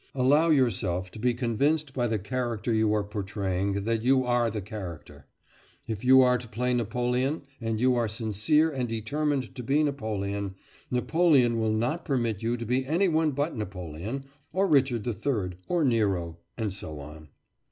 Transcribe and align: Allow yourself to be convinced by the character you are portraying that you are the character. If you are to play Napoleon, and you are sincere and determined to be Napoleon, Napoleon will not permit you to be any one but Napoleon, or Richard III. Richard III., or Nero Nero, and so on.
Allow 0.15 0.49
yourself 0.49 1.11
to 1.11 1.19
be 1.19 1.35
convinced 1.35 1.93
by 1.93 2.07
the 2.07 2.17
character 2.17 2.73
you 2.73 2.91
are 2.91 3.03
portraying 3.03 3.83
that 3.83 4.01
you 4.01 4.23
are 4.25 4.49
the 4.49 4.59
character. 4.59 5.27
If 5.87 6.03
you 6.03 6.23
are 6.23 6.39
to 6.39 6.47
play 6.47 6.73
Napoleon, 6.73 7.43
and 7.61 7.79
you 7.79 7.93
are 7.93 8.07
sincere 8.07 8.71
and 8.71 8.89
determined 8.89 9.53
to 9.53 9.61
be 9.61 9.83
Napoleon, 9.83 10.55
Napoleon 10.89 11.59
will 11.59 11.69
not 11.71 12.03
permit 12.03 12.41
you 12.41 12.57
to 12.57 12.65
be 12.65 12.83
any 12.87 13.09
one 13.09 13.29
but 13.29 13.55
Napoleon, 13.55 14.25
or 14.53 14.65
Richard 14.67 15.05
III. 15.05 15.13
Richard 15.13 15.51
III., 15.51 15.57
or 15.67 15.83
Nero 15.83 16.07
Nero, 16.15 16.37
and 16.57 16.73
so 16.73 16.99
on. 16.99 17.29